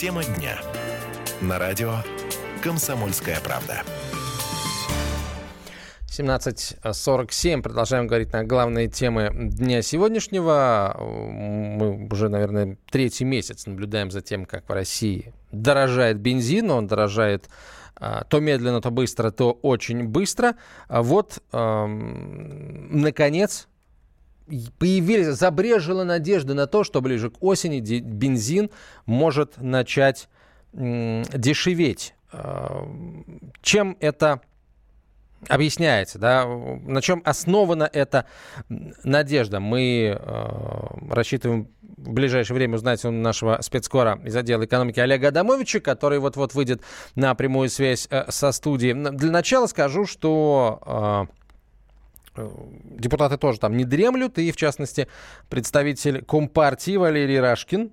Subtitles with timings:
[0.00, 0.56] Тема дня.
[1.40, 1.92] На радио
[2.62, 3.82] «Комсомольская правда».
[6.06, 7.62] 17.47.
[7.62, 10.96] Продолжаем говорить на главные темы дня сегодняшнего.
[11.00, 16.70] Мы уже, наверное, третий месяц наблюдаем за тем, как в России дорожает бензин.
[16.70, 17.48] Он дорожает
[17.96, 20.54] а, то медленно, то быстро, то очень быстро.
[20.86, 23.66] А вот, эм, наконец,
[24.78, 28.70] появились, забрежила надежда на то, что ближе к осени бензин
[29.06, 30.28] может начать
[30.72, 32.14] дешеветь.
[32.30, 32.86] А,
[33.62, 34.42] чем это
[35.46, 38.26] объясняется, да, на чем основана эта
[39.04, 39.60] надежда.
[39.60, 45.80] Мы э, рассчитываем в ближайшее время узнать у нашего спецкора из отдела экономики Олега Адамовича,
[45.80, 46.82] который вот-вот выйдет
[47.14, 48.94] на прямую связь э, со студией.
[48.94, 51.37] Для начала скажу, что э,
[52.98, 55.08] депутаты тоже там не дремлют, и в частности
[55.48, 57.90] представитель Компартии Валерий Рашкин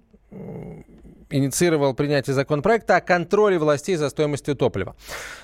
[1.36, 4.96] инициировал принятие законопроекта о контроле властей за стоимостью топлива.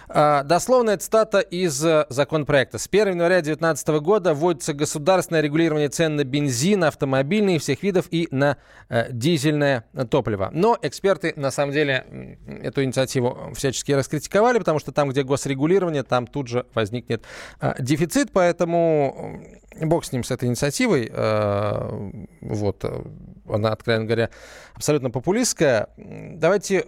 [0.07, 2.77] А, дословная цитата из э, законопроекта.
[2.77, 8.27] С 1 января 2019 года вводится государственное регулирование цен на бензин, автомобильные всех видов и
[8.31, 8.57] на
[8.89, 10.49] э, дизельное топливо.
[10.53, 16.27] Но эксперты, на самом деле, эту инициативу всячески раскритиковали, потому что там, где госрегулирование, там
[16.27, 17.23] тут же возникнет
[17.61, 19.41] э, дефицит, поэтому
[19.79, 21.09] бог с ним, с этой инициативой.
[21.11, 22.83] Э, вот,
[23.53, 24.29] она, откровенно говоря,
[24.73, 25.89] абсолютно популистская.
[25.97, 26.85] Давайте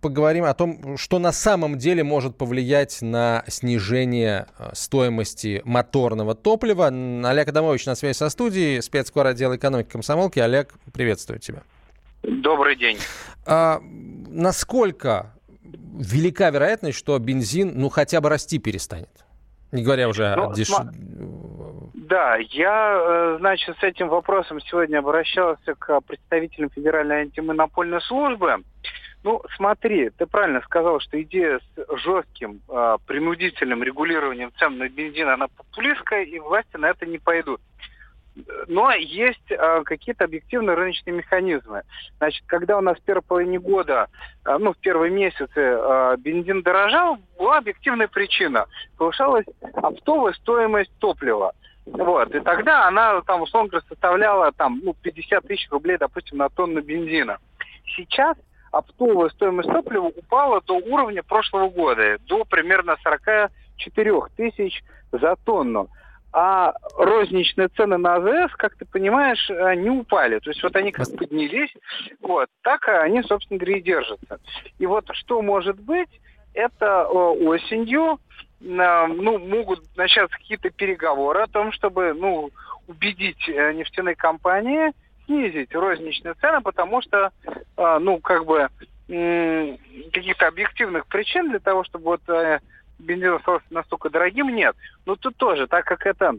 [0.00, 6.86] поговорим о том, что на самом деле может повлиять на снижение э, стоимости моторного топлива.
[6.86, 10.38] Олег Адамович на связи со студией, спецкор отдела экономики комсомолки.
[10.38, 11.62] Олег, приветствую тебя.
[12.22, 12.98] Добрый день.
[13.44, 13.80] А,
[14.28, 15.32] насколько
[15.98, 19.08] велика вероятность, что бензин, ну, хотя бы расти перестанет?
[19.72, 20.70] Не говоря уже ну, о деш...
[22.08, 28.62] Да, я, э, значит, с этим вопросом сегодня обращался к представителям Федеральной антимонопольной службы.
[29.24, 35.28] Ну, смотри, ты правильно сказал, что идея с жестким э, принудительным регулированием цен на бензин,
[35.28, 37.60] она популистская, и власти на это не пойдут.
[38.68, 41.82] Но есть э, какие-то объективные рыночные механизмы.
[42.18, 44.06] Значит, когда у нас в первой половине года,
[44.44, 48.66] э, ну, в первые месяцы э, бензин дорожал, была объективная причина.
[48.96, 51.52] Повышалась оптовая стоимость топлива.
[51.86, 52.34] Вот.
[52.34, 56.82] И тогда она, там, условно говоря, составляла там, ну, 50 тысяч рублей, допустим, на тонну
[56.82, 57.38] бензина.
[57.96, 58.36] Сейчас
[58.72, 64.82] оптовая стоимость топлива упала до уровня прошлого года, до примерно 44 тысяч
[65.12, 65.88] за тонну.
[66.32, 70.38] А розничные цены на АЗС, как ты понимаешь, не упали.
[70.40, 71.72] То есть вот они как поднялись,
[72.20, 74.38] вот, так они, собственно говоря, и держатся.
[74.78, 76.10] И вот что может быть,
[76.52, 78.18] это осенью
[78.60, 82.50] ну, могут начаться какие-то переговоры о том, чтобы ну,
[82.86, 84.92] убедить э, нефтяные компании
[85.26, 87.32] снизить розничные цены, потому что,
[87.76, 88.68] э, ну, как бы
[89.08, 92.58] каких-то объективных причин для того, чтобы вот э,
[92.98, 94.74] бензин остался настолько дорогим, нет.
[95.04, 96.34] Но тут тоже, так как это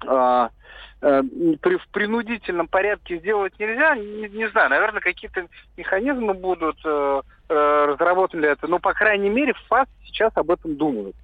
[0.00, 8.42] при, в принудительном порядке сделать нельзя, не, не знаю, наверное, какие-то механизмы будут э, разработаны
[8.42, 8.70] для этого.
[8.70, 11.16] Но, по крайней мере, ФАС сейчас об этом думают.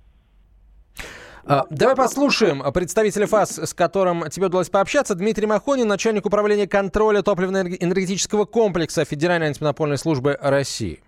[1.47, 5.15] А, давай послушаем представителя ФАС, с которым тебе удалось пообщаться.
[5.15, 11.00] Дмитрий Махонин, начальник управления контроля топливно-энергетического комплекса Федеральной антимонопольной службы России.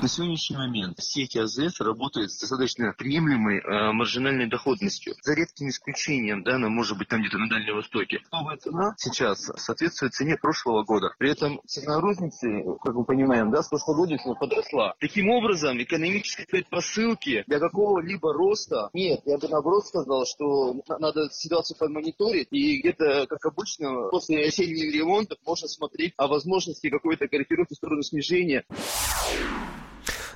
[0.00, 5.14] На сегодняшний момент сети АЗС работают с достаточно приемлемой э, маржинальной доходностью.
[5.22, 8.20] За редким исключением, да, она может быть там где-то на Дальнем Востоке.
[8.30, 11.10] Новая цена сейчас соответствует цене прошлого года.
[11.18, 12.46] При этом цена розницы,
[12.80, 14.94] как мы понимаем, да, с прошлогоднего подросла.
[15.00, 19.22] Таким образом, экономические предпосылки для какого-либо роста нет.
[19.24, 25.38] Я бы наоборот сказал, что надо ситуацию подмониторить и где-то, как обычно, после осенних ремонтов
[25.44, 28.64] можно смотреть о возможности какой-то корректировки в сторону снижения.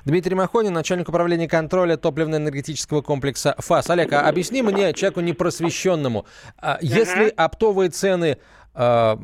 [0.05, 3.89] Дмитрий Махонин, начальник управления контроля топливно-энергетического комплекса ФАС.
[3.89, 6.25] Олег, а объясни мне, человеку непросвещенному,
[6.57, 8.37] а если оптовые цены
[8.75, 9.15] э,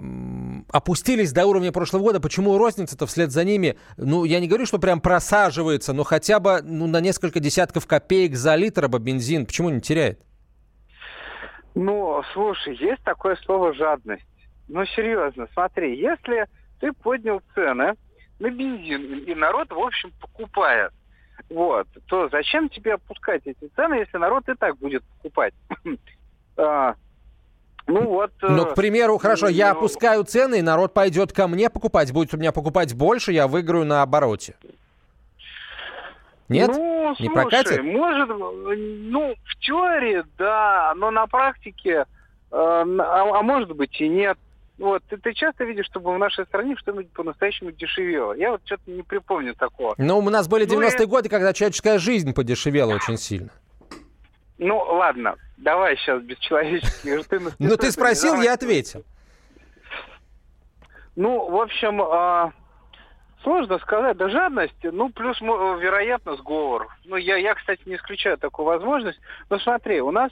[0.72, 4.80] опустились до уровня прошлого года, почему розница-то вслед за ними, ну, я не говорю, что
[4.80, 9.70] прям просаживается, но хотя бы ну, на несколько десятков копеек за литр бы бензин, почему
[9.70, 10.22] не теряет?
[11.76, 14.24] Ну, слушай, есть такое слово «жадность».
[14.70, 16.46] Ну, серьезно, смотри, если
[16.80, 17.96] ты поднял цены,
[18.40, 20.92] на бензин, и народ, в общем, покупает.
[21.50, 25.54] Вот, то зачем тебе опускать эти цены, если народ и так будет покупать?
[26.62, 26.96] А,
[27.88, 28.34] ну вот.
[28.42, 32.34] Ну, к примеру, хорошо, ну, я опускаю цены, и народ пойдет ко мне покупать, будет
[32.34, 34.56] у меня покупать больше, я выиграю на обороте.
[36.50, 36.70] Нет?
[36.76, 37.82] Ну, не прокатит?
[37.82, 42.06] может, ну, в теории, да, но на практике, э,
[42.52, 44.38] а, а может быть и нет.
[44.80, 48.32] Вот, ты, ты часто видишь, чтобы в нашей стране что-нибудь по-настоящему дешевело.
[48.34, 49.94] Я вот что-то не припомню такого.
[49.98, 53.50] Но у нас были 90-е ну, годы, когда человеческая жизнь подешевела очень сильно.
[54.58, 57.26] Ну, ладно, давай сейчас без человеческих.
[57.60, 59.04] Ну, ты спросил, я ответил.
[61.18, 62.54] Ну, в общем, а,
[63.44, 64.16] сложно сказать.
[64.16, 66.88] Да жадность, ну, плюс, вероятно, сговор.
[67.04, 69.20] Ну, я, я, кстати, не исключаю такую возможность.
[69.50, 70.32] Но смотри, у нас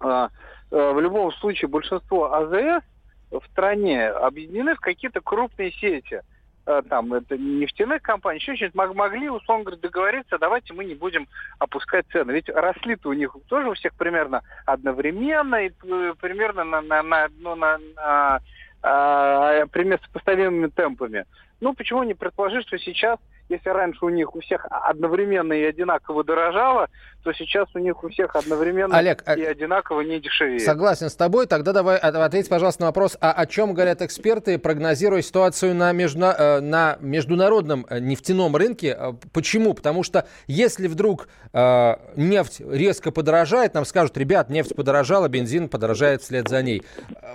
[0.00, 0.28] а,
[0.70, 2.84] а, в любом случае большинство АЗС
[3.30, 6.22] в стране объединены в какие-то крупные сети.
[6.66, 11.26] Э, там, это нефтяных компаний, еще что-нибудь могли, условно говоря, договориться, давайте мы не будем
[11.58, 12.32] опускать цены.
[12.32, 17.28] Ведь росли-то у них тоже у всех примерно одновременно и э, примерно на, на, на,
[17.38, 18.40] ну, на, на
[18.82, 21.24] а, примерно сопоставимыми темпами.
[21.60, 23.18] Ну, почему не предположить, что сейчас
[23.50, 26.88] если раньше у них у всех одновременно и одинаково дорожало,
[27.22, 30.62] то сейчас у них у всех одновременно Олег, а и одинаково не дешевеет.
[30.62, 31.46] Согласен с тобой.
[31.46, 36.26] Тогда давай ответь, пожалуйста, на вопрос, а о чем говорят эксперты, прогнозируя ситуацию на, между,
[36.26, 38.96] э, на международном э, нефтяном рынке.
[38.98, 39.74] Э, почему?
[39.74, 46.22] Потому что если вдруг э, нефть резко подорожает, нам скажут, ребят, нефть подорожала, бензин подорожает
[46.22, 46.82] вслед за ней.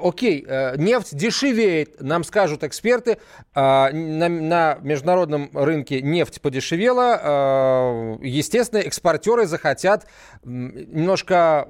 [0.02, 3.20] Окей, э, нефть дешевеет, нам скажут эксперты,
[3.54, 10.08] э, на, на международном рынке нефть подешевела, э, естественно, экспортеры захотят
[10.44, 11.68] немножко,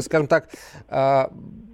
[0.00, 0.48] скажем так,
[0.88, 1.26] э,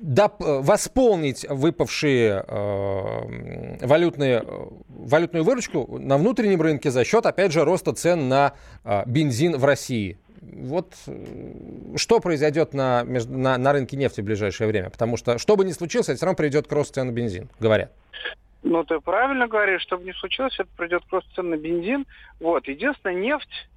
[0.02, 4.44] восполнить выпавшие э, валютные,
[4.88, 8.52] валютную выручку на внутреннем рынке за счет, опять же, роста цен на
[9.06, 10.18] бензин в России.
[10.42, 10.94] Вот
[11.96, 14.90] что произойдет на, на, на рынке нефти в ближайшее время?
[14.90, 17.48] Потому что, что бы ни случилось, это все равно приведет к росту цен на бензин,
[17.58, 17.90] говорят.
[18.68, 22.04] Ну, ты правильно говоришь, чтобы не случилось, это придет просто цен на бензин.
[22.40, 22.66] Вот.
[22.66, 23.68] Единственное, нефть,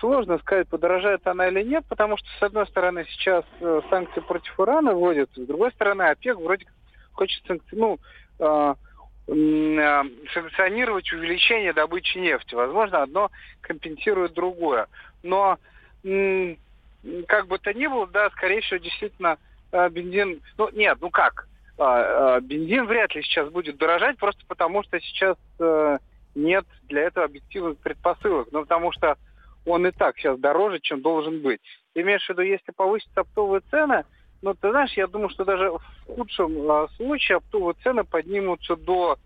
[0.00, 4.58] сложно сказать, подорожает она или нет, потому что, с одной стороны, сейчас э, санкции против
[4.58, 6.66] Ирана вводят, с другой стороны, ОПЕК вроде
[7.12, 7.40] хочет
[7.70, 8.00] ну,
[8.40, 8.74] э,
[9.28, 10.02] э,
[10.34, 12.56] санкционировать увеличение добычи нефти.
[12.56, 13.30] Возможно, одно
[13.60, 14.88] компенсирует другое.
[15.22, 15.56] Но
[16.02, 19.38] как бы то ни было, да, скорее всего, действительно,
[19.70, 20.40] э, бензин...
[20.58, 21.46] Ну, нет, ну как?
[21.82, 25.98] А, а, бензин вряд ли сейчас будет дорожать, просто потому что сейчас э,
[26.36, 28.46] нет для этого объективных предпосылок.
[28.52, 29.16] Ну, потому что
[29.66, 31.60] он и так сейчас дороже, чем должен быть.
[31.92, 34.04] Ты имеешь в виду, если повысить оптовые цены,
[34.42, 39.18] ну, ты знаешь, я думаю, что даже в худшем э, случае оптовые цены поднимутся до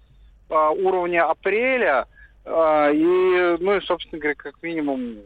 [0.49, 2.07] уровня апреля,
[2.45, 5.17] и, ну, и, собственно говоря, как минимум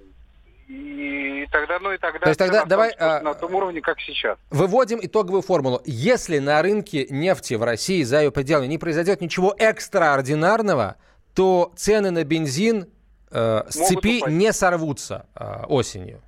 [0.71, 2.21] и тогда, ну и тогда...
[2.21, 2.93] То есть тогда давай...
[2.97, 4.39] А, на том уровне, как сейчас.
[4.51, 5.83] Выводим итоговую формулу.
[5.85, 10.97] Если на рынке нефти в России за ее пределами не произойдет ничего экстраординарного,
[11.35, 12.87] то цены на бензин
[13.33, 14.37] э, с цепи упасть.
[14.37, 16.23] не сорвутся э, осенью.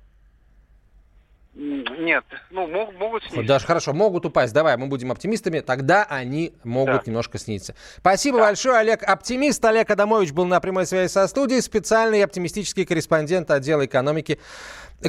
[1.55, 3.47] Нет, ну мог, могут снизиться.
[3.47, 4.53] Даже хорошо, могут упасть.
[4.53, 7.03] Давай, мы будем оптимистами, тогда они могут да.
[7.05, 7.75] немножко снизиться.
[7.97, 8.45] Спасибо да.
[8.45, 9.03] большое, Олег.
[9.03, 14.39] Оптимист Олег Адамович был на прямой связи со студией, специальный оптимистический корреспондент отдела экономики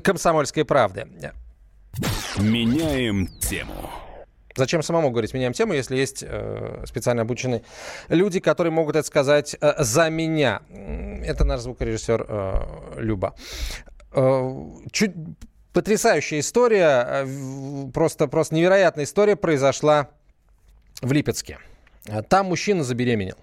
[0.03, 1.09] «Комсомольской правды».
[2.39, 3.91] Меняем тему.
[4.57, 7.63] Зачем самому говорить меняем тему, если есть э, специально обученные
[8.09, 10.61] люди, которые могут это сказать э, за меня.
[11.25, 13.35] Это наш звукорежиссер э, Люба.
[14.13, 14.51] Э,
[14.93, 15.13] чуть
[15.75, 20.09] потрясающая история, э, просто, просто невероятная история произошла
[21.03, 21.59] в Липецке.
[22.29, 23.37] Там мужчина забеременел.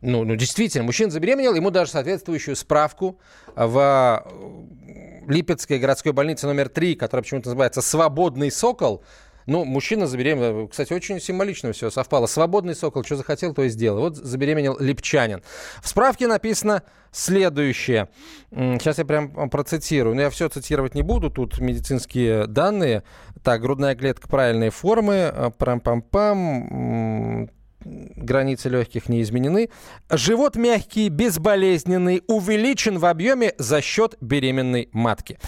[0.00, 3.18] Ну, ну, действительно, мужчина забеременел, ему даже соответствующую справку
[3.56, 9.02] в э, Липецкой городской больнице номер 3, которая почему-то называется «Свободный сокол»,
[9.46, 10.68] ну, мужчина забеременел.
[10.68, 12.26] Кстати, очень символично все совпало.
[12.26, 14.00] Свободный сокол, что захотел, то и сделал.
[14.00, 15.42] Вот забеременел липчанин.
[15.82, 18.08] В справке написано следующее.
[18.50, 20.14] Сейчас я прям процитирую.
[20.14, 21.30] Но я все цитировать не буду.
[21.30, 23.02] Тут медицинские данные.
[23.42, 25.52] Так, грудная клетка правильной формы.
[25.58, 27.50] Прам-пам-пам
[27.84, 29.70] границы легких не изменены.
[30.10, 35.38] Живот мягкий, безболезненный, увеличен в объеме за счет беременной матки.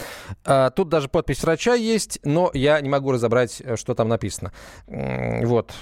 [0.45, 4.52] А, тут даже подпись врача есть, но я не могу разобрать, э, что там написано.
[4.87, 5.73] Вот.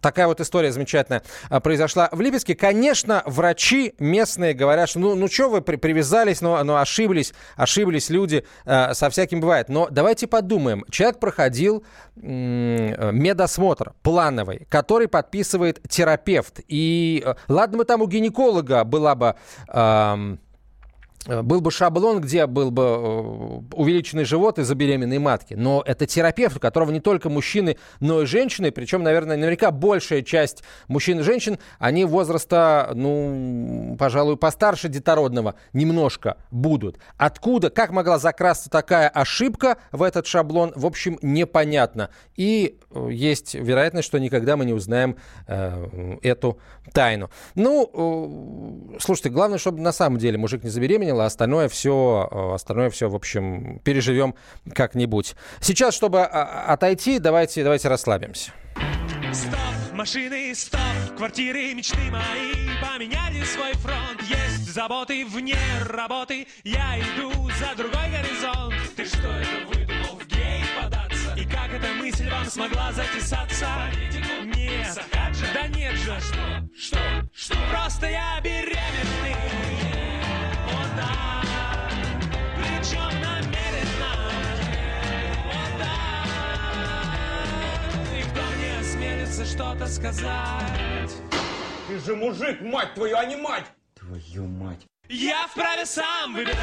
[0.00, 2.54] Такая вот история замечательная а, произошла в Липецке.
[2.54, 8.10] Конечно, врачи местные говорят, что ну, ну что вы при, привязались, но, но ошиблись, ошиблись
[8.10, 9.68] люди, э, со всяким бывает.
[9.68, 10.84] Но давайте подумаем.
[10.90, 11.84] Человек проходил
[12.16, 16.60] э, медосмотр плановый, который подписывает терапевт.
[16.68, 19.36] И э, ладно бы там у гинеколога была бы...
[19.68, 20.36] Э,
[21.26, 25.52] был бы шаблон, где был бы э, увеличенный живот из-за беременной матки.
[25.52, 28.70] Но это терапевт, у которого не только мужчины, но и женщины.
[28.70, 36.38] Причем, наверное, наверняка большая часть мужчин и женщин, они возраста, ну, пожалуй, постарше детородного немножко
[36.50, 36.98] будут.
[37.18, 42.08] Откуда, как могла закрасться такая ошибка в этот шаблон, в общем, непонятно.
[42.36, 46.58] И э, есть вероятность, что никогда мы не узнаем э, эту
[46.94, 47.28] тайну.
[47.54, 52.28] Ну, э, слушайте, главное, чтобы на самом деле мужик не забеременел, занял, а остальное все,
[52.30, 54.34] э, остальное все, в общем, переживем
[54.74, 55.34] как-нибудь.
[55.60, 58.52] Сейчас, чтобы а, отойти, давайте, давайте расслабимся.
[59.32, 60.80] Стоп, машины, стоп,
[61.16, 64.20] квартиры, мечты мои поменяли свой фронт.
[64.22, 65.56] Есть заботы вне
[65.88, 68.74] работы, я иду за другой горизонт.
[68.96, 71.34] Ты что это выдумал в гей податься?
[71.36, 73.66] И как эта мысль вам смогла затесаться?
[73.90, 74.58] Политику?
[74.58, 75.46] Нет, Сахаджа?
[75.54, 76.12] да нет же.
[76.12, 76.68] А что?
[76.76, 76.98] Что?
[77.32, 77.56] Что?
[77.70, 79.69] Просто я беременный.
[89.50, 91.12] Что-то сказать.
[91.88, 93.66] Ты же мужик, мать твою, а не мать!
[93.94, 94.86] Твою мать.
[95.08, 96.56] Я вправе сам выбирать.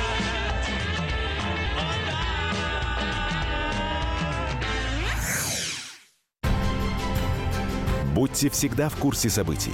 [8.13, 9.73] Будьте всегда в курсе событий.